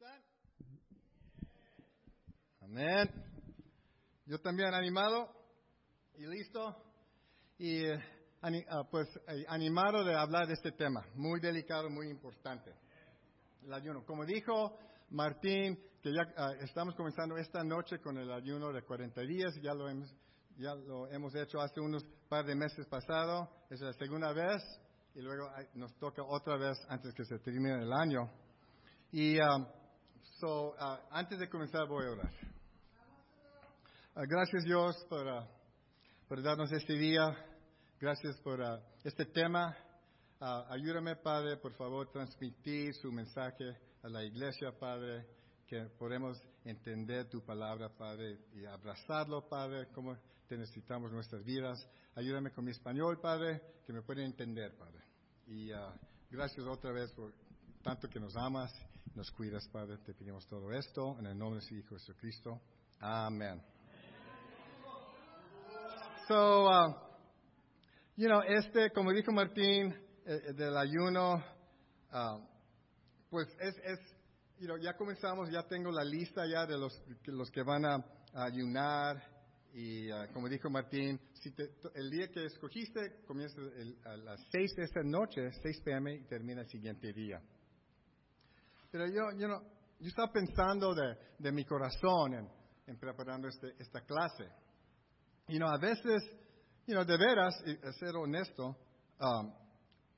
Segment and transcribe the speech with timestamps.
[0.00, 0.22] están?
[2.62, 3.10] Amén.
[4.26, 5.28] Yo también animado
[6.16, 6.74] y listo
[7.58, 7.98] y eh,
[8.70, 12.72] ah, pues eh, animado de hablar de este tema, muy delicado, muy importante.
[13.62, 14.04] El ayuno.
[14.06, 14.78] Como dijo
[15.10, 19.74] Martín, que ya ah, estamos comenzando esta noche con el ayuno de 40 días, ya
[19.74, 20.14] lo hemos,
[20.56, 24.62] ya lo hemos hecho hace unos par de meses pasado, es la segunda vez
[25.14, 28.30] y luego ah, nos toca otra vez antes que se termine el año.
[29.12, 29.66] Y um,
[30.40, 32.30] so, ah, antes de comenzar voy a orar.
[34.14, 35.46] Ah, gracias Dios por, ah,
[36.28, 37.36] por darnos este día.
[38.00, 39.76] Gracias por ah, este tema.
[40.40, 45.26] Ah, ayúdame, Padre, por favor, transmitir su mensaje a la iglesia, Padre,
[45.66, 50.16] que podemos entender tu palabra, Padre, y abrazarlo, Padre, como
[50.48, 51.86] te necesitamos nuestras vidas.
[52.14, 55.04] Ayúdame con mi español, Padre, que me pueden entender, Padre.
[55.48, 55.70] Y
[56.30, 57.34] gracias otra vez por
[57.82, 58.72] tanto que nos amas,
[59.14, 59.98] nos cuidas, Padre.
[59.98, 62.60] Te pedimos todo esto en el nombre de su Hijo Jesucristo.
[63.00, 63.60] Amén.
[66.28, 66.94] So, uh,
[68.16, 69.92] you know, este, como dijo Martín,
[70.24, 71.34] eh, eh, del ayuno,
[72.12, 72.40] uh,
[73.28, 73.98] pues es, es,
[74.60, 77.84] you know, ya comenzamos, ya tengo la lista ya de los, que- los que van
[77.84, 79.20] a, ayunar.
[79.72, 84.40] Y uh, como dijo Martín, si te- el día que escogiste comienza el- a las
[84.52, 87.40] 6 de esta noche, 6 pm, y termina el siguiente día.
[88.90, 89.60] Pero yo, you know,
[90.00, 92.48] yo estaba pensando de, de mi corazón en,
[92.86, 94.48] en preparando este, esta clase.
[95.48, 96.22] You know, a veces,
[96.86, 98.76] you know, de veras, y a ser honesto,
[99.20, 99.52] um,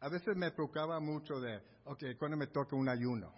[0.01, 3.33] a veces me preocupaba mucho de, ok, cuando me toca un ayuno.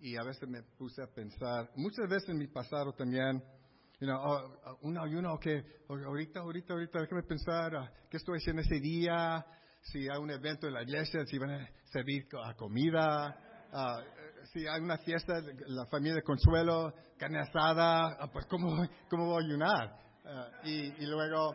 [0.00, 3.42] Y a veces me puse a pensar, muchas veces en mi pasado también,
[4.00, 5.46] you know, oh, oh, un ayuno, ok,
[5.86, 9.46] ok, ahorita, ahorita, ahorita, déjame pensar, ah, ¿qué estoy haciendo ese día?
[9.82, 14.66] Si hay un evento en la iglesia, si van a servir a comida, eh, si
[14.66, 15.34] hay una fiesta,
[15.66, 19.96] la familia de consuelo, carne asada, ah, pues ¿cómo, cómo voy a ayunar?
[20.24, 21.54] Ah, y, luego,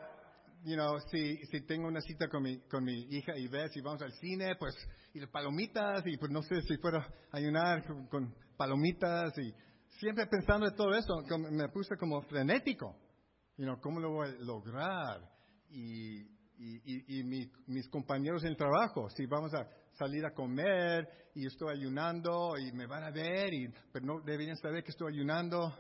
[0.63, 3.81] you know, si, si tengo una cita con mi, con mi hija y ves si
[3.81, 4.75] vamos al cine, pues,
[5.13, 7.00] y las palomitas, y pues no sé si fuera
[7.31, 9.53] a ayunar con, palomitas, y
[10.00, 11.13] siempre pensando en todo eso,
[11.51, 12.95] me puse como frenético,
[13.57, 15.22] you know, ¿cómo lo voy a lograr?
[15.69, 16.22] Y,
[16.59, 19.67] y, y, y mi- mis compañeros en trabajo, si vamos a
[19.97, 24.58] salir a comer y estoy ayunando y me van a ver, y, pero no deberían
[24.58, 25.74] saber que estoy ayunando,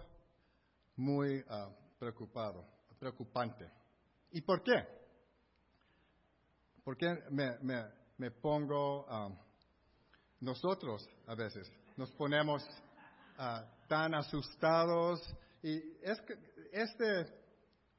[0.95, 1.69] muy ah,
[1.99, 2.65] preocupado,
[2.99, 3.69] preocupante.
[4.31, 4.83] ¿Y por qué?
[6.83, 7.83] ¿Por qué me, me,
[8.17, 9.29] me pongo, ah,
[10.39, 12.63] nosotros a veces nos ponemos
[13.37, 15.21] ah, tan asustados?
[15.61, 16.33] Y es que
[16.71, 17.25] este,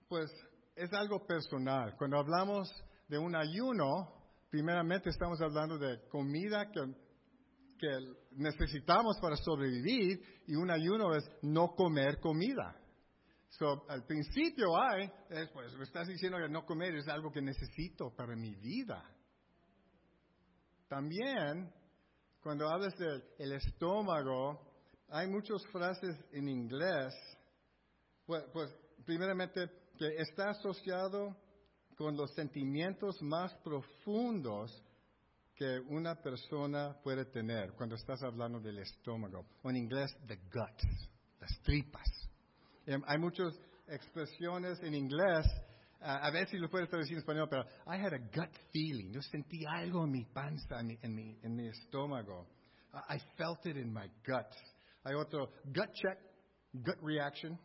[0.09, 0.31] pues,
[0.75, 1.97] es algo personal.
[1.97, 2.73] Cuando hablamos
[3.09, 4.18] de un ayuno,
[4.51, 6.81] primeramente estamos hablando de comida que,
[7.79, 7.89] que
[8.33, 12.77] necesitamos para sobrevivir y un ayuno es no comer comida.
[13.51, 18.15] So, al principio hay, es, pues estás diciendo que no comer es algo que necesito
[18.15, 19.03] para mi vida.
[20.87, 21.73] También,
[22.41, 24.69] cuando hablas del el estómago,
[25.09, 27.15] hay muchas frases en inglés,
[28.27, 28.71] pues, pues
[29.05, 31.35] primeramente que está asociado
[31.99, 34.71] con los sentimientos más profundos
[35.57, 41.11] que una persona puede tener cuando estás hablando del estómago, en inglés, the guts,
[41.41, 42.09] las tripas.
[42.87, 43.53] Em, hay muchas
[43.89, 45.45] expresiones en inglés,
[46.01, 49.11] ah, a ver si lo puedes traducir en español, pero I had a gut feeling.
[49.11, 52.47] Yo sentí algo en mi panza, en mi, en mi, en mi estómago.
[52.95, 54.57] I felt it in my guts.
[55.03, 56.19] Hay otro, gut check,
[56.73, 57.59] gut reaction,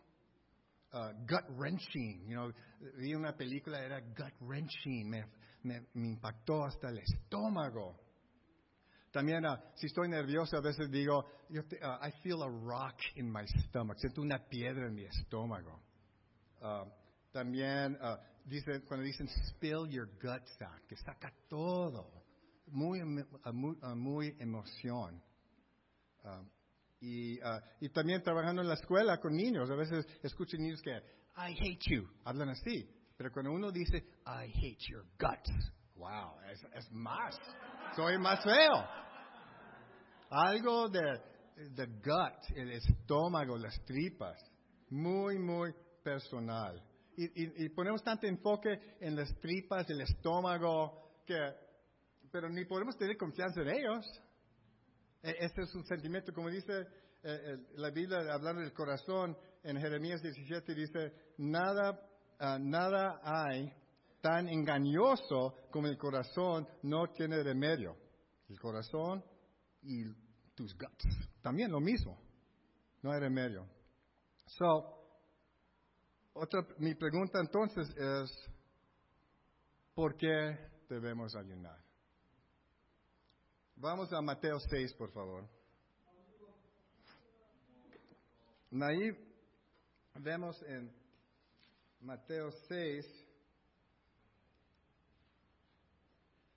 [0.94, 2.22] uh, gut wrenching.
[2.28, 2.52] You know,
[2.98, 5.10] vi una película, era gut wrenching.
[5.10, 5.26] Me,
[5.64, 8.00] me, impactó hasta el estómago.
[9.12, 11.24] También, ah, si estoy nervioso, a veces digo,
[11.84, 13.98] ah, I feel a rock in my stomach.
[14.00, 15.82] Siento una piedra en mi estómago.
[17.32, 17.98] También,
[18.88, 22.24] cuando dicen spill your guts out, que saca todo.
[22.68, 23.02] Muy,
[23.96, 25.22] muy emoción.
[27.06, 30.92] Y, ah, y también trabajando en la escuela con niños, a veces escucho niños que,
[31.36, 32.90] I hate you, hablan así.
[33.18, 35.52] Pero cuando uno dice, I hate your guts,
[35.96, 37.38] wow, es, es más,
[37.98, 38.88] soy más feo.
[40.30, 41.02] Algo de,
[41.72, 44.40] de gut, el estómago, las tripas,
[44.90, 45.74] muy, muy
[46.04, 46.82] personal.
[47.18, 51.38] Y, y- y ponemos tanto enfoque en las tripas, el estómago, que,
[52.32, 54.06] pero ni podemos tener confianza en ellos.
[55.24, 56.86] Este es un sentimiento, como dice
[57.24, 61.98] eh, la Biblia, hablando del corazón, en Jeremías 17 dice, nada,
[62.40, 63.72] ah, nada hay
[64.20, 67.96] tan engañoso como el corazón no tiene remedio.
[68.50, 69.24] El corazón
[69.82, 70.04] y
[70.54, 72.20] tus guts, también lo mismo.
[73.02, 73.66] no hay remedio.
[74.46, 75.04] So,
[76.34, 78.50] otra, mi pregunta entonces es,
[79.94, 80.58] ¿por qué
[80.90, 81.80] debemos ayunar?
[83.76, 85.48] Vamos a Mateo 6, por favor.
[88.82, 89.12] Ahí
[90.16, 90.92] vemos en
[92.00, 93.06] Mateo 6,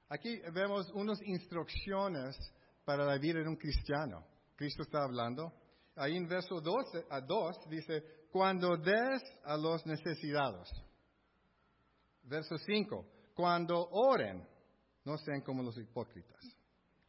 [0.08, 2.36] aquí vemos unas instrucciones
[2.84, 4.24] para la vida de un cristiano.
[4.56, 5.52] Cristo está hablando.
[5.96, 10.70] Ahí en verso 12 a 2 dice, cuando des a los necesitados.
[12.22, 14.46] Verso 5, cuando oren,
[15.04, 16.55] no sean como los hipócritas.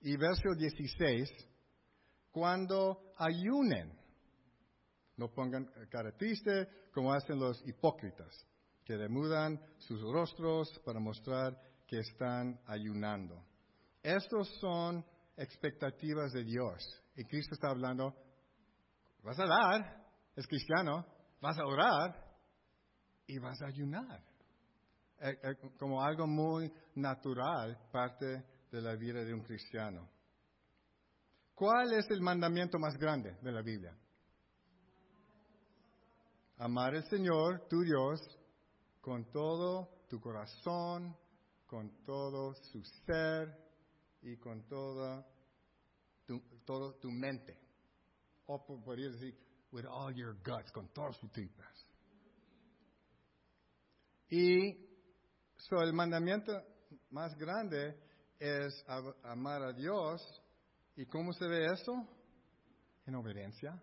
[0.01, 1.29] Y verso 16,
[2.31, 3.97] cuando ayunen.
[5.17, 8.45] No pongan cara triste como hacen los hipócritas,
[8.85, 13.44] que demudan sus rostros para mostrar que están ayunando.
[14.03, 15.03] Estos son
[15.35, 16.83] expectativas de Dios.
[17.15, 18.13] Y Cristo está hablando,
[19.23, 20.05] vas a dar,
[20.35, 21.05] es cristiano,
[21.41, 22.27] vas a orar
[23.25, 24.23] y vas a ayunar.
[25.19, 30.09] Eh, eh, como algo muy natural, parte de la vida de un cristiano.
[31.53, 33.97] ¿Cuál es el mandamiento más grande de la Biblia?
[36.57, 38.19] Amar al Señor, tu Dios,
[39.01, 41.15] con todo tu corazón,
[41.65, 43.57] con todo su ser
[44.21, 45.25] y con toda
[46.25, 47.57] tu, todo tu mente.
[48.45, 49.35] O podría decir,
[49.71, 51.85] with all your guts, con todas sus tripas.
[54.29, 54.73] Y
[55.57, 56.53] so, el mandamiento
[57.11, 58.06] más grande
[58.39, 58.85] es
[59.23, 60.21] amar a Dios.
[60.95, 62.07] ¿Y cómo se ve eso?
[63.05, 63.81] En obediencia.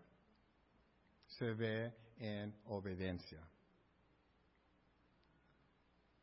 [1.27, 3.41] Se ve en obediencia.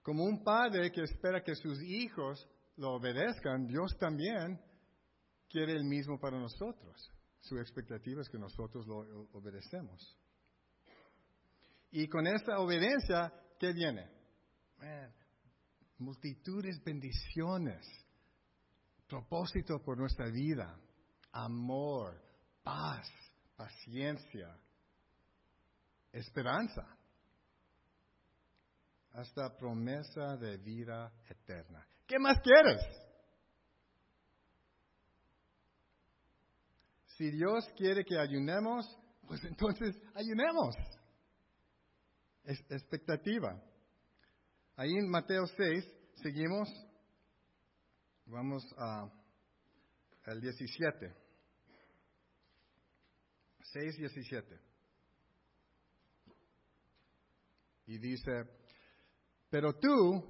[0.02, 4.60] Como un padre que espera que sus hijos lo obedezcan, Dios también
[5.48, 7.10] quiere el mismo para nosotros.
[7.40, 10.16] Su expectativa es que nosotros lo obedecemos.
[11.90, 14.10] Y con esta obediencia, ¿qué viene?
[15.98, 17.86] multitudes bendiciones,
[19.12, 20.74] propósito por nuestra vida,
[21.32, 22.18] amor,
[22.62, 23.06] paz,
[23.54, 24.56] paciencia,
[26.10, 26.96] esperanza,
[29.12, 31.86] hasta promesa de vida eterna.
[32.06, 32.80] ¿Qué más quieres?
[37.18, 38.86] Si Dios quiere que ayunemos,
[39.28, 40.74] pues entonces ayunemos.
[42.44, 43.62] Es expectativa.
[44.76, 45.84] Ahí en Mateo 6,
[46.22, 46.70] seguimos.
[48.26, 49.10] Vamos a
[50.24, 51.14] al 17.
[53.72, 54.60] 6, 17.
[57.86, 58.44] Y dice,
[59.50, 60.24] pero tú,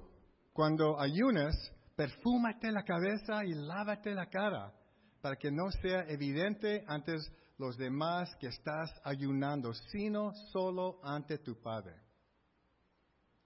[0.53, 1.55] cuando ayunes,
[1.95, 4.73] perfúmate la cabeza y lávate la cara,
[5.21, 7.15] para que no sea evidente ante
[7.57, 11.95] los demás que estás ayunando, sino solo ante tu Padre.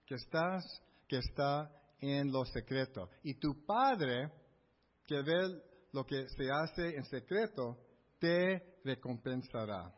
[0.05, 0.63] Que estás,
[1.07, 3.09] que está en lo secreto.
[3.23, 4.31] Y tu Padre,
[5.05, 5.61] que ve
[5.93, 7.77] lo que se hace en secreto,
[8.19, 9.93] te recompensará.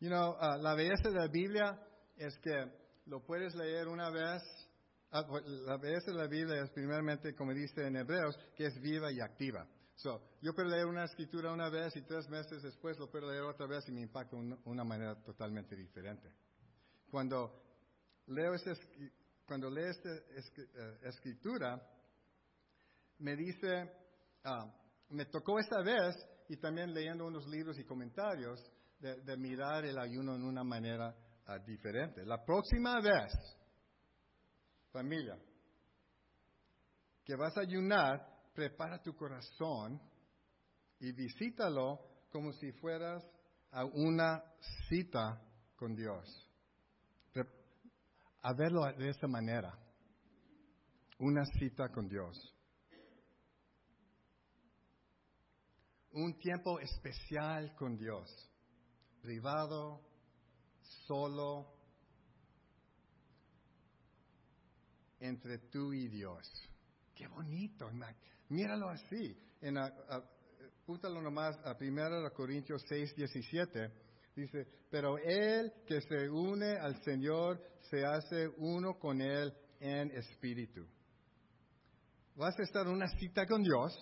[0.00, 1.76] You know, uh, la belleza de la Biblia
[2.16, 2.70] es que
[3.06, 4.42] lo puedes leer una vez.
[5.10, 9.10] Uh, la belleza de la Biblia es primeramente, como dice en Hebreos, que es viva
[9.10, 9.66] y activa.
[9.96, 13.42] So, yo puedo leer una escritura una vez y tres meses después lo puedo leer
[13.42, 16.32] otra vez y me impacta de una manera totalmente diferente.
[17.10, 17.62] Cuando
[18.26, 18.72] leo, esta,
[19.46, 21.80] cuando leo esta uh, escritura,
[23.18, 23.90] me dice,
[24.44, 26.14] uh, me tocó esta vez
[26.48, 28.60] y también leyendo unos libros y comentarios,
[29.00, 31.14] de, mirar el ayuno en una manera
[31.46, 32.24] ah, diferente.
[32.24, 33.32] La próxima vez,
[34.90, 35.38] familia,
[37.24, 40.00] que vas a ayunar, prepara tu corazón
[40.98, 42.00] y visítalo
[42.30, 43.22] como si fueras
[43.70, 44.42] a una
[44.88, 45.40] cita
[45.76, 46.47] con Dios.
[48.42, 49.76] A verlo de esa manera.
[51.18, 52.54] Una cita con Dios.
[56.12, 58.48] Un tiempo especial con Dios
[59.20, 60.00] privado,
[61.06, 61.66] solo,
[65.20, 66.48] entre tú y Dios.
[67.14, 67.90] Qué bonito,
[68.48, 69.36] míralo así.
[69.60, 69.76] En
[70.86, 73.92] púntalo nomás a 1 Corintios 6, 17.
[74.38, 80.86] Dice, pero el que se une al Señor se hace uno con Él en espíritu.
[82.36, 83.92] Vas a estar en una cita con Dios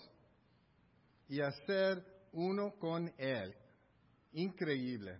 [1.28, 3.56] y hacer uno con Él
[4.32, 5.18] increíble.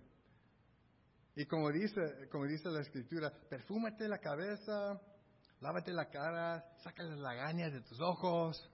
[1.34, 5.00] Y como dice, como dice la escritura, perfúmate la cabeza,
[5.62, 8.70] lávate la cara, saca las lagañas de tus ojos.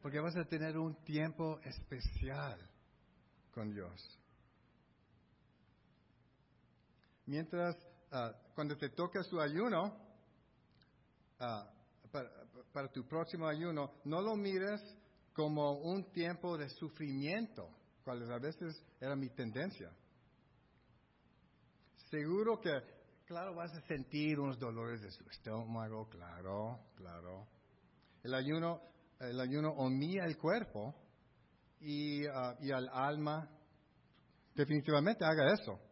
[0.00, 2.58] Porque vas a tener un tiempo especial
[3.52, 4.18] con Dios.
[7.32, 7.74] Mientras,
[8.10, 9.96] ah, cuando te toca su ayuno,
[11.40, 11.66] ah,
[12.70, 14.82] para, tu próximo ayuno, no lo mires
[15.32, 17.70] como un tiempo de sufrimiento,
[18.04, 19.90] cual a veces era mi tendencia.
[22.10, 22.70] Seguro que,
[23.24, 27.48] claro, vas a sentir unos dolores de su estómago, claro, claro.
[28.22, 28.82] El ayuno,
[29.20, 30.94] el ayuno omía el cuerpo
[31.80, 33.48] y, ah, y al alma.
[34.54, 35.91] Definitivamente haga eso.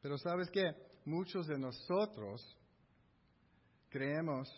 [0.00, 0.62] Pero sabes que
[1.04, 2.58] muchos de nosotros
[3.88, 4.48] creemos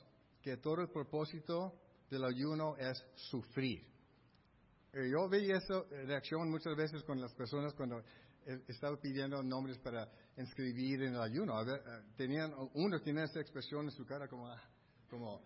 [0.43, 1.75] que todo el propósito
[2.11, 3.87] del ayuno es sufrir.
[4.93, 8.03] Eh, yo vi esa reacción muchas veces con las personas cuando
[8.67, 11.63] estaba pidiendo nombres para inscribir en el ayuno.
[11.63, 11.81] Eh,
[12.17, 14.61] tenían, uno tiene esa expresión en su cara como, ah,
[15.09, 15.41] como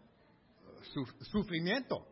[1.30, 2.06] sufrimiento.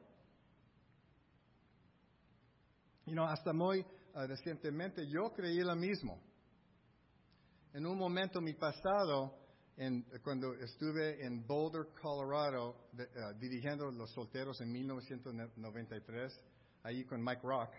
[3.07, 6.21] Y no, hasta muy uh, recientemente yo creí lo mismo.
[7.75, 9.35] En un momento mi pasado,
[9.79, 16.39] en, cuando estuve en Boulder, Colorado, uh, dirigiendo los solteros en 1993,
[16.83, 17.71] ahí con Mike Rock,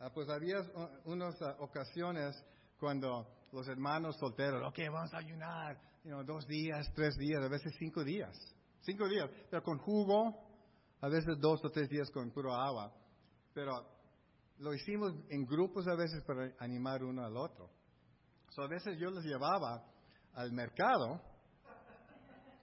[0.00, 0.56] uh, pues había
[1.04, 2.44] unas ocasiones
[2.80, 5.78] cuando los hermanos solteros, ok, vamos a ayunar,
[6.26, 8.36] dos días, tres días, a veces cinco días.
[8.80, 10.34] Cinco días, pero con jugo,
[11.00, 12.92] a veces dos o tres días con puro agua.
[13.54, 13.86] Pero
[14.58, 17.70] lo hicimos en grupos a veces para animar uno al otro.
[18.50, 19.84] So, a veces yo los llevaba
[20.34, 21.20] al mercado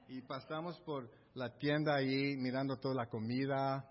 [0.08, 3.86] y pasamos por la tienda ahí mirando toda la comida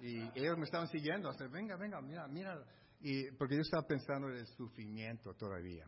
[0.00, 2.62] y ellos me estaban siguiendo, o venga, venga, mira, mira,
[3.00, 5.86] y porque yo estaba pensando en el sufrimiento todavía.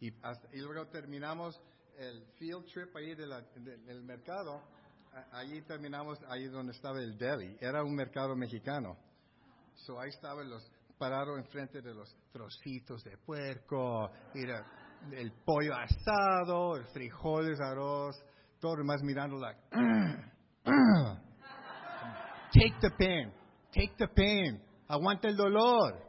[0.00, 1.60] Y, y luego terminamos
[1.98, 4.62] el field trip ahí del mercado
[5.32, 7.56] allí terminamos, ahí donde estaba el deli.
[7.60, 8.96] Era un mercado mexicano.
[9.74, 16.84] So, ahí estaban los, parados enfrente de los trocitos de puerco, el pollo asado, el
[16.86, 18.16] frijoles, arroz,
[18.60, 19.60] todo más mirando like,
[22.52, 23.32] take the pain,
[23.72, 26.04] take the pain, aguanta el dolor.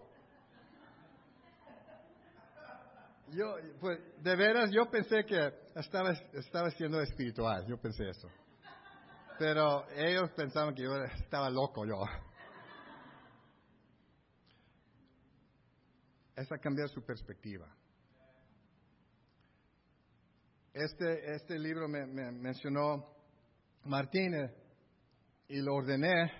[3.29, 8.29] Yo, pues, de veras, yo pensé que estaba, estaba siendo espiritual, yo pensé eso.
[9.37, 12.01] Pero ellos pensaban que yo estaba loco yo.
[16.37, 17.67] Es a cambiar su perspectiva.
[20.71, 23.11] Este, este libro me, mencionó
[23.85, 24.51] Martínez
[25.47, 26.31] y lo ordené,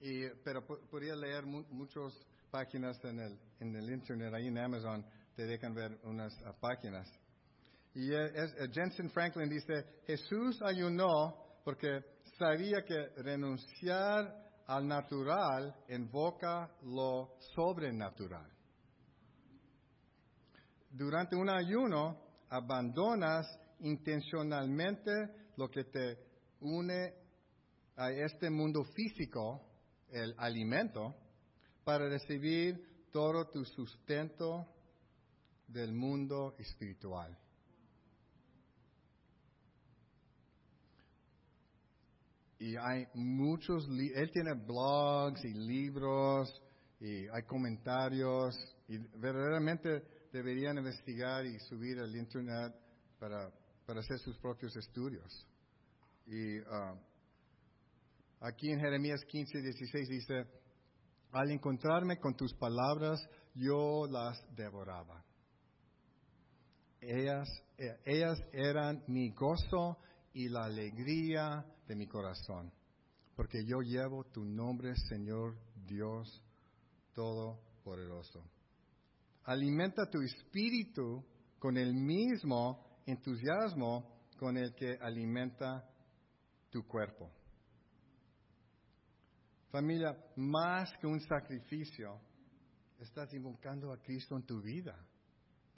[0.00, 5.04] y, pero podría leer muchas páginas en el, en el internet, ahí en Amazon
[5.36, 7.06] te dejan ver unas ah, páginas.
[7.92, 12.00] Y es, Jensen Franklin dice, Jesús ayunó porque
[12.38, 18.50] sabía que renunciar al natural invoca lo sobrenatural.
[20.90, 22.18] Durante un ayuno
[22.50, 23.46] abandonas
[23.80, 26.18] intencionalmente lo que te
[26.60, 27.14] une
[27.96, 29.60] a este mundo físico,
[30.10, 31.14] el alimento,
[31.84, 34.66] para recibir todo tu sustento
[35.66, 37.36] del mundo espiritual.
[42.62, 46.62] Y hay muchos, él tiene blogs y libros
[47.00, 48.54] y hay comentarios
[48.86, 52.72] y verdaderamente deberían investigar y subir al internet
[53.18, 53.50] para,
[53.84, 55.44] para hacer sus propios estudios.
[56.24, 56.96] Y uh,
[58.38, 60.46] aquí en Jeremías 15, 16 dice,
[61.32, 63.20] al encontrarme con tus palabras,
[63.56, 65.24] yo las devoraba.
[67.00, 69.98] Ellas, eh, ellas eran mi gozo
[70.34, 72.72] y la alegría de mi corazón,
[73.36, 76.42] porque yo llevo tu nombre, Señor Dios
[77.14, 78.42] Todopoderoso.
[79.44, 81.24] Alimenta tu espíritu
[81.58, 85.84] con el mismo entusiasmo con el que alimenta
[86.70, 87.30] tu cuerpo.
[89.70, 92.20] Familia, más que un sacrificio,
[92.98, 94.96] estás invocando a Cristo en tu vida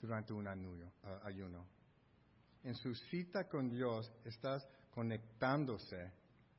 [0.01, 1.74] durante un ayuno
[2.65, 6.11] en su cita con Dios, estás conectándose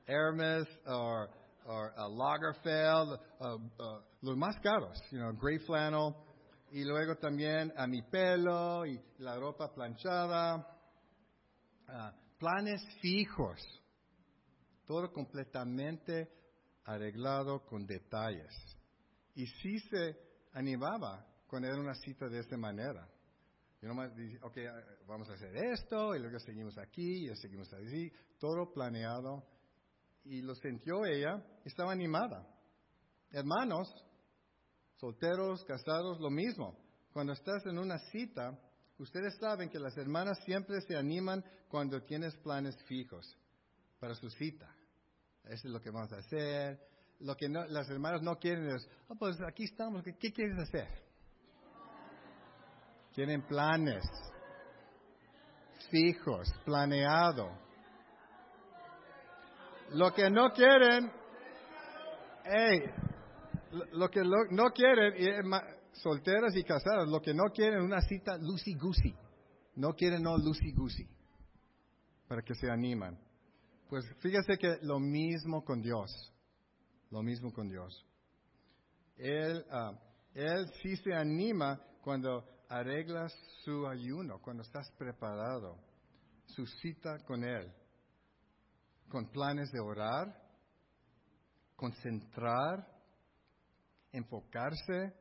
[0.07, 1.27] Hermes, o
[1.67, 6.15] or uh, Lagerfeld, uh, uh, los más caros, you know, gray flannel,
[6.71, 10.65] y luego también a mi pelo y la ropa planchada,
[11.87, 13.59] uh, planes fijos,
[14.87, 16.38] todo completamente
[16.93, 18.53] arreglado con detalles.
[19.35, 20.17] Y sí se
[20.53, 23.07] animaba cuando era una cita de esta manera.
[23.81, 24.57] Y nomás dice, ok,
[25.07, 29.43] vamos a hacer esto, y luego seguimos aquí, y seguimos así, todo planeado
[30.25, 32.45] y lo sintió ella, estaba animada.
[33.31, 33.87] Hermanos,
[34.97, 36.77] solteros, casados, lo mismo.
[37.13, 38.59] Cuando estás en una cita,
[38.97, 43.37] ustedes saben que las hermanas siempre se animan cuando tienes planes fijos
[43.99, 44.75] para su cita.
[45.45, 46.79] Eso es lo que vamos a hacer.
[47.19, 50.87] Lo que las hermanas no quieren es, oh, pues aquí estamos, ¿qué, qué quieres hacer?
[53.13, 54.05] Tienen planes
[55.89, 57.49] fijos, planeado.
[59.93, 61.11] Lo que no quieren,
[62.45, 62.83] hey,
[63.93, 65.51] lo que no quieren,
[65.93, 69.15] solteras y casadas, lo que no quieren una cita lucy goosey.
[69.75, 71.07] No quieren no lucy goosey.
[72.27, 73.17] Para que se animan.
[73.89, 76.09] Pues fíjese que lo mismo con Dios.
[77.09, 78.05] Lo mismo con Dios.
[79.17, 79.97] Él, uh,
[80.33, 83.33] él sí se anima cuando arreglas
[83.65, 85.77] su ayuno, cuando estás preparado,
[86.45, 87.73] su cita con Él
[89.09, 90.33] con planes de orar,
[91.75, 92.87] concentrar,
[94.11, 95.13] enfocarse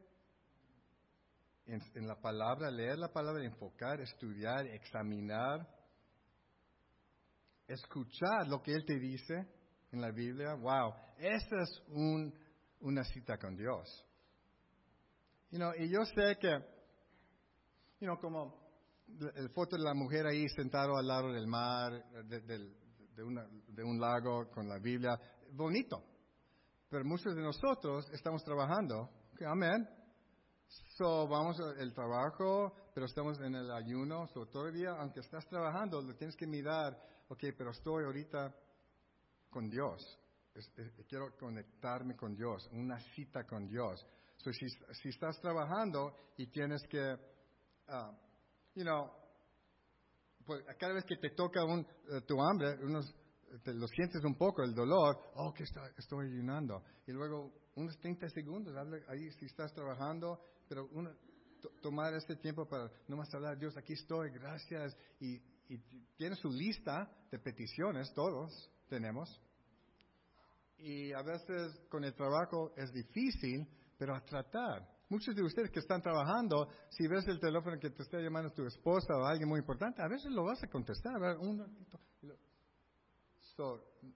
[1.66, 5.66] en, la palabra, leer la palabra, enfocar, estudiar, examinar,
[7.68, 9.46] escuchar lo que Él te dice
[9.92, 10.54] en la Biblia.
[10.54, 11.82] Wow, esa es
[12.80, 14.04] una cita con Dios.
[15.50, 16.58] y yo sé que,
[18.00, 18.68] you como
[19.34, 21.92] el foto de la mujer ahí sentado al lado del mar,
[22.24, 22.74] del,
[23.14, 25.18] de, un lago con la Biblia,
[25.52, 26.02] bonito.
[26.88, 29.10] Pero muchos de nosotros estamos trabajando.
[29.46, 29.88] amén.
[30.96, 34.26] So, vamos al trabajo, pero estamos en el ayuno.
[34.26, 37.00] So, todavía, aunque estás trabajando, lo tienes que mirar.
[37.28, 38.52] Ok, pero estoy ahorita
[39.48, 40.02] con Dios.
[41.08, 44.04] quiero conectarme con Dios, una cita con Dios.
[44.38, 44.66] So, si,
[45.00, 48.12] si estás trabajando y tienes que, uh,
[48.74, 49.08] you know,
[50.44, 53.14] pues, cada vez que te toca un, eh, tu hambre, unos,
[53.62, 56.82] te lo sientes un poco, el dolor, oh, que estoy ayunando.
[57.06, 58.74] Y luego unos 30 segundos,
[59.06, 60.88] ahí si estás trabajando, pero
[61.80, 64.96] tomar este tiempo para no más hablar, Dios, aquí estoy, gracias.
[65.20, 65.40] Y,
[66.16, 69.28] tiene su lista de peticiones, todos tenemos.
[70.78, 73.68] Y a veces con el trabajo es difícil,
[73.98, 74.88] pero a tratar.
[75.10, 78.64] Muchos de ustedes que están trabajando, si ves el teléfono que te está llamando tu
[78.64, 81.16] esposa o alguien muy importante, a veces lo vas a contestar.
[81.16, 81.62] A ver, un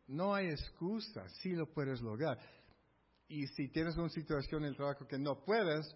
[0.07, 2.39] no hay excusa, sí lo puedes lograr.
[3.29, 5.87] Y si tienes una situación en el trabajo que no puedes,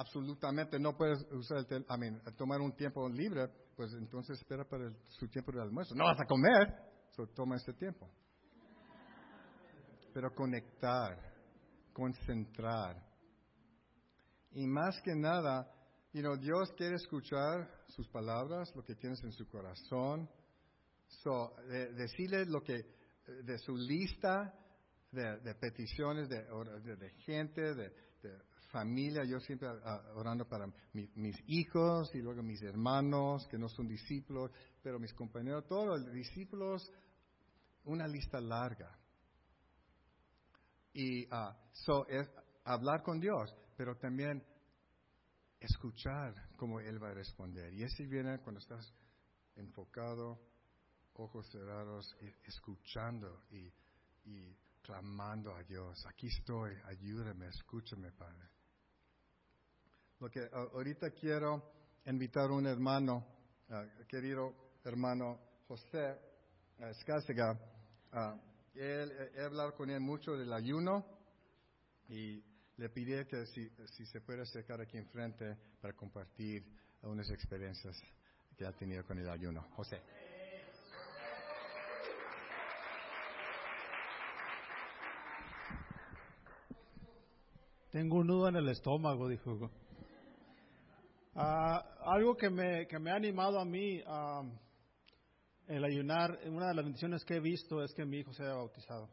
[0.00, 1.84] absolutamente no puedes usar el
[2.36, 5.94] tomar un tiempo libre, pues entonces espera para su tiempo de almuerzo.
[5.94, 6.74] No vas a comer,
[7.10, 8.08] so toma ese tiempo.
[10.14, 11.18] Pero conectar,
[11.92, 12.96] concentrar,
[14.52, 15.70] y más que nada,
[16.12, 20.28] you know, Dios quiere escuchar sus palabras, lo que tienes en su corazón.
[21.06, 21.54] So,
[21.96, 22.84] decirle lo que,
[23.44, 24.54] de su lista
[25.12, 26.42] de, peticiones de,
[26.96, 27.92] de, gente, de,
[28.70, 29.68] familia, yo siempre
[30.14, 34.50] orando para mis hijos y luego mis hermanos que no son discípulos,
[34.82, 36.90] pero mis compañeros, todos los discípulos,
[37.84, 38.96] una lista larga.
[40.92, 42.28] Y uh, so, es
[42.64, 44.44] hablar con Dios pero también
[45.58, 47.72] escuchar cómo Él va a responder.
[47.72, 48.92] Y ese viene cuando estás
[49.56, 50.38] enfocado,
[51.14, 53.72] ojos cerrados, escuchando y,
[54.82, 56.04] clamando a Dios.
[56.08, 58.50] Aquí estoy, ayúdame, escúchame, Padre.
[60.20, 61.62] Lo que ahorita quiero
[62.04, 63.24] invitar a un hermano,
[64.06, 64.52] querido
[64.84, 66.14] hermano José
[66.78, 67.58] Escásega,
[68.74, 71.06] él, he hablado con él mucho del ayuno
[72.10, 72.44] y
[72.76, 76.66] le pide que si, si se puede acercar aquí enfrente para compartir
[77.00, 77.98] unas experiencias
[78.58, 79.62] que ha tenido con el ayuno.
[79.70, 80.02] José.
[87.90, 89.70] Tengo un nudo en el estómago, dijo.
[91.42, 94.42] Ah, algo que me, que me ha animado a mí a
[95.68, 98.56] el ayunar, una de las bendiciones que he visto es que mi hijo se haya
[98.56, 99.08] bautizado.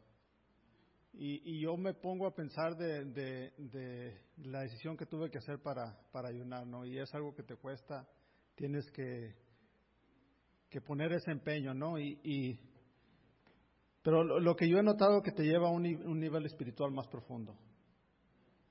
[1.13, 5.97] Y, yo me pongo a pensar de, de, la decisión que tuve que hacer para,
[6.11, 6.85] para ayunar, ¿no?
[6.85, 8.05] Y es algo que te cuesta,
[8.55, 9.33] tienes que,
[10.69, 11.97] que poner ese empeño, ¿no?
[11.97, 12.59] Y,
[14.03, 17.07] pero lo, que yo he notado que te lleva a un, un nivel espiritual más
[17.07, 17.57] profundo.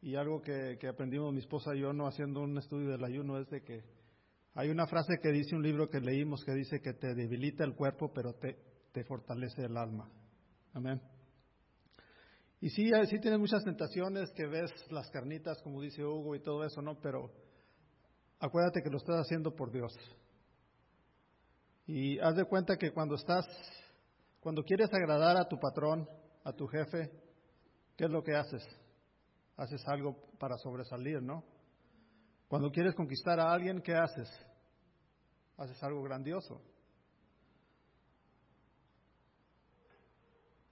[0.06, 3.40] Y algo que, que, aprendimos mi esposa y yo no haciendo un estudio del ayuno
[3.40, 3.82] es de que
[4.54, 7.74] hay una frase que dice un libro que leímos que dice que te debilita el
[7.74, 8.56] cuerpo pero te,
[8.92, 10.08] te fortalece el alma.
[10.74, 11.02] Amén.
[12.60, 16.40] Y sí, eh, sí tienes muchas tentaciones que ves las carnitas, como dice Hugo, y
[16.40, 17.00] todo eso, ¿no?
[17.00, 17.28] Pero
[18.38, 19.92] acuérdate que lo estás haciendo por Dios.
[21.88, 23.44] Y haz de cuenta que cuando estás,
[24.38, 26.08] cuando quieres agradar a tu patrón,
[26.44, 27.10] a tu jefe,
[27.96, 28.85] ¿qué es lo que haces?
[29.56, 31.44] Haces algo para sobresalir, ¿no?
[32.48, 34.28] Cuando quieres conquistar a alguien, ¿qué haces?
[35.56, 36.60] Haces algo grandioso.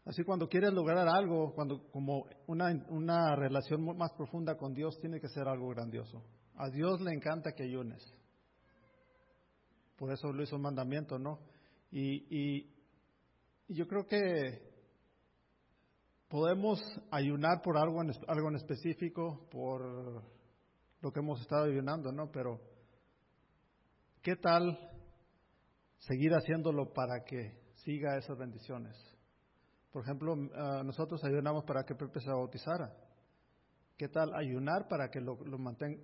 [0.04, 5.18] Así cuando quieres lograr algo, cuando como una, una relación más profunda con Dios, tiene
[5.18, 6.22] que ser algo grandioso.
[6.56, 8.02] A Dios le encanta que ayunes.
[9.96, 11.40] Por eso lo hizo un mandamiento, ¿no?
[11.90, 12.74] Y, y,
[13.68, 14.73] yo creo que
[16.28, 20.22] podemos ayunar por algo en, algo en específico, por
[21.00, 22.30] lo que hemos estado ayunando, ¿no?
[22.30, 22.60] Pero,
[24.22, 24.78] ¿qué tal
[25.98, 28.96] seguir haciéndolo para que siga esas bendiciones?
[29.92, 32.92] Por ejemplo, ah, nosotros ayunamos para que Pepe se bautizara.
[33.96, 35.38] ¿Qué tal ayunar para que, lo,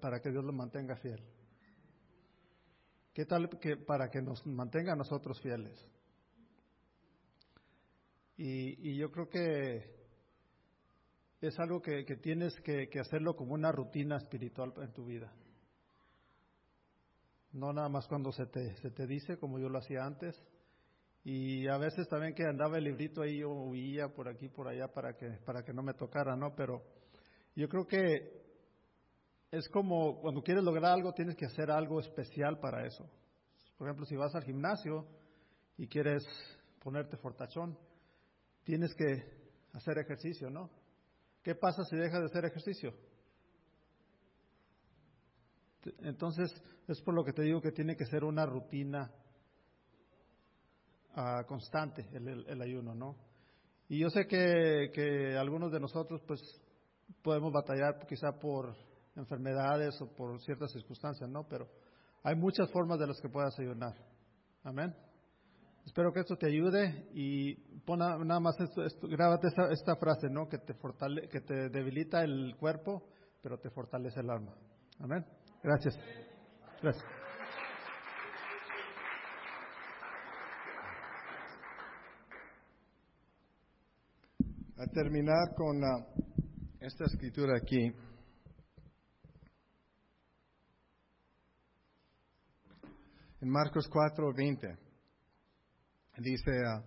[0.00, 1.20] para que Dios lo mantenga fiel?
[3.12, 5.76] ¿Qué tal que para que nos mantenga a nosotros fieles?
[8.36, 9.99] Y, yo creo que
[11.40, 15.32] es algo que, tienes que, hacerlo como una rutina espiritual en tu vida.
[17.52, 20.40] No nada más cuando se te, se te dice, como yo lo hacía antes,
[21.24, 24.88] y a veces también que andaba el librito ahí, yo huía por aquí, por allá
[24.88, 26.54] para que, para que no me tocara, ¿no?
[26.54, 26.82] Pero
[27.56, 28.40] yo creo que
[29.50, 33.04] es como cuando quieres lograr algo, tienes que hacer algo especial para eso.
[33.76, 35.06] Por ejemplo, si vas al gimnasio
[35.76, 36.22] y quieres
[36.82, 37.76] ponerte fortachón,
[38.62, 39.24] tienes que
[39.72, 40.70] hacer ejercicio, ¿no?
[41.42, 42.92] ¿Qué pasa si dejas de hacer ejercicio?
[46.00, 46.50] Entonces,
[46.88, 49.10] es por lo que te digo que tiene que ser una rutina
[51.46, 53.16] constante el, ayuno, ¿no?
[53.88, 56.40] Y yo sé que, que algunos de nosotros, pues,
[57.22, 58.74] podemos batallar quizá por
[59.16, 61.46] enfermedades o por ciertas circunstancias, ¿no?
[61.48, 61.68] Pero
[62.22, 63.94] hay muchas formas de las que puedas ayunar.
[64.62, 64.94] Amén.
[65.84, 70.48] Espero que esto te ayude y pon nada más esto, grábate esta, esta, frase, ¿no?
[70.48, 73.08] Que te, fortale, que te debilita el cuerpo,
[73.42, 74.54] pero te fortalece el alma.
[75.00, 75.24] Amén.
[75.62, 75.98] Gracias.
[76.82, 77.04] Gracias.
[84.76, 86.06] a terminar con ah,
[86.80, 87.92] esta escritura aquí.
[93.42, 94.89] En Marcos 4, 20
[96.20, 96.84] dice, ah,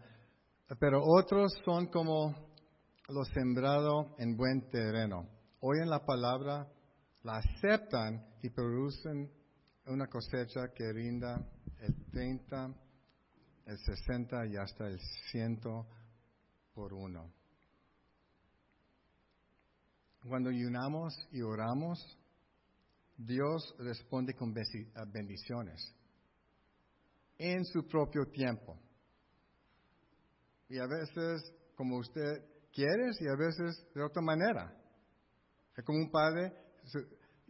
[0.80, 2.34] pero otros son como
[3.10, 5.28] los sembrados en buen terreno.
[5.60, 6.68] Oyen la palabra,
[7.24, 9.32] la aceptan y producen
[9.88, 11.36] una cosecha que rinda
[11.80, 12.74] el 30,
[13.66, 15.00] el 60 y hasta el
[15.32, 15.62] 100
[16.74, 17.32] por uno.
[20.28, 22.00] Cuando ayunamos y oramos,
[23.18, 25.94] Dios responde con bendiciones
[27.38, 28.80] en su propio tiempo.
[30.70, 34.76] Y a veces como usted quiere y a veces de otra manera.
[35.76, 36.54] Es como un padre,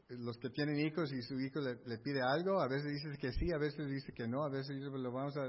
[0.09, 3.51] los que tienen hijos y su hijo le, pide algo, a veces dice que sí,
[3.51, 5.47] a veces dice que no, a veces dice lo vamos a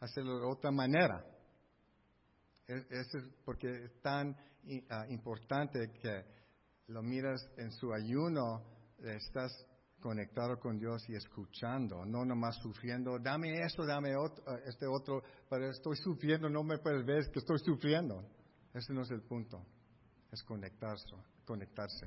[0.00, 1.24] hacerlo de otra manera.
[2.66, 4.36] Eso es porque es tan
[4.90, 6.24] ah, importante que
[6.88, 8.62] lo miras en su ayuno,
[8.98, 9.52] estás
[10.00, 15.22] conectado con Dios y escuchando, no nomás sufriendo, dame esto, dame otro, eh, este otro,
[15.48, 18.24] pero estoy sufriendo, no me puedes ver que estoy sufriendo.
[18.72, 19.64] Ese no es el punto,
[20.32, 21.14] es conectarse.
[21.44, 22.06] conectarse.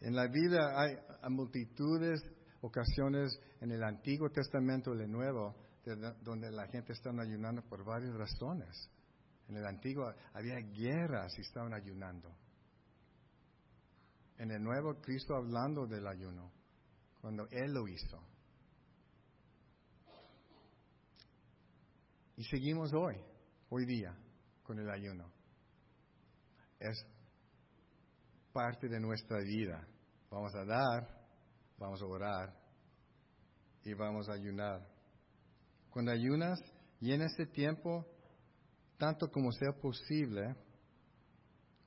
[0.00, 0.96] En la vida hay
[1.30, 2.20] multitudes,
[2.60, 5.54] ocasiones en el Antiguo Testamento y el Nuevo,
[6.22, 8.90] donde la gente está ayunando por varias razones.
[9.48, 12.34] En el Antiguo había guerras y estaban ayunando.
[14.38, 16.52] En el nuevo Cristo hablando del ayuno,
[17.20, 18.20] cuando Él lo hizo.
[22.36, 23.16] Y seguimos hoy,
[23.70, 24.16] hoy día,
[24.62, 25.30] con el ayuno.
[26.80, 27.06] Es
[28.52, 29.86] parte de nuestra vida.
[30.30, 31.08] Vamos a dar,
[31.78, 32.64] vamos a orar
[33.84, 34.86] y vamos a ayunar.
[35.90, 36.58] Cuando ayunas,
[37.00, 38.04] llena ese tiempo
[38.98, 40.56] tanto como sea posible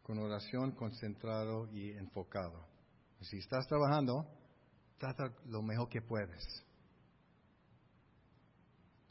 [0.08, 2.66] con oración concentrado y enfocado.
[3.20, 4.26] Si estás trabajando,
[4.98, 6.64] trata lo mejor que puedes.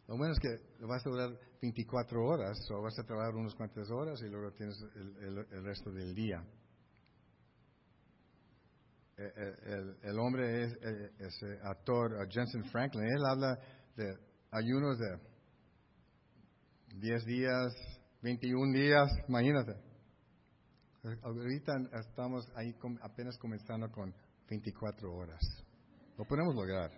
[0.08, 3.90] Lo bueno es que vas a durar 24 horas, o vas a trabajar unas cuantas
[3.90, 6.42] horas y luego tienes el, resto del día.
[9.18, 13.58] Eh, eh, el, hombre es eh, ese actor, Jensen Franklin, él habla
[13.96, 14.16] de
[14.50, 15.18] ayunos de
[17.00, 17.74] 10 días,
[18.22, 19.85] 21 días, imagínate.
[21.22, 24.12] Ahorita estamos ahí apenas comenzando con
[24.48, 25.40] 24 horas.
[26.18, 26.90] Lo podemos lograr.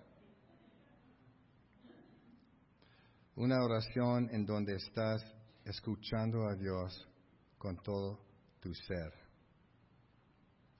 [3.36, 5.22] Una oración en donde estás
[5.64, 7.06] escuchando a Dios
[7.58, 8.18] con todo
[8.60, 9.12] tu ser.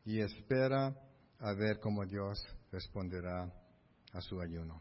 [0.07, 0.87] Y espera
[1.39, 2.39] a ver cómo Dios
[2.73, 3.53] responderá
[4.15, 4.81] a su ayuno.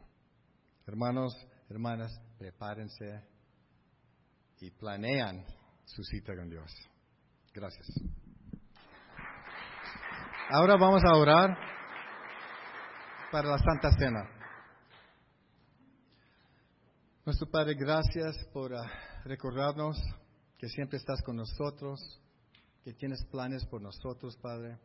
[0.86, 1.34] Hermanos,
[1.70, 3.28] hermanas, prepárense
[4.62, 5.46] y planean
[5.84, 6.72] su cita con Dios.
[7.54, 7.88] Gracias.
[10.50, 11.58] Ahora vamos a orar
[13.34, 14.24] para la Santa Cena.
[17.26, 18.90] Nuestro Padre, gracias por ah,
[19.26, 20.02] recordarnos
[20.58, 22.00] que siempre estás con nosotros,
[22.82, 24.80] que tienes planes por nosotros, Padre,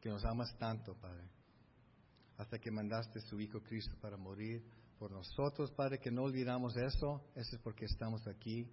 [0.00, 1.30] que nos amas tanto, Padre,
[2.36, 4.64] hasta que mandaste a su Hijo Cristo para morir
[4.98, 8.68] por nosotros, Padre, que no olvidamos eso, eso es porque estamos aquí,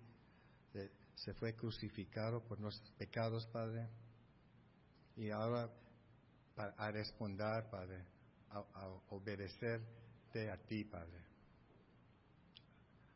[1.13, 3.87] se fue crucificado por nuestros pecados, Padre,
[5.15, 5.69] y ahora
[6.55, 8.05] para, a responder, Padre,
[8.49, 11.21] a, a obedecerte a ti, Padre.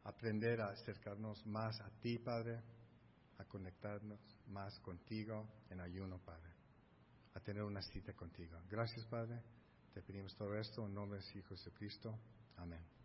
[0.04, 2.62] Aprender a acercarnos más a ti, Padre,
[3.38, 6.52] a conectarnos más contigo en ayuno, Padre,
[7.34, 8.58] a tener una cita contigo.
[8.70, 9.42] Gracias, Padre.
[9.94, 12.18] Te pedimos todo esto en nombre de Hijo Jesucristo.
[12.58, 12.97] Amén.